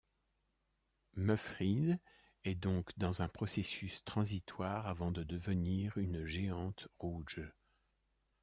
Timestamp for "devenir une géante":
5.23-6.87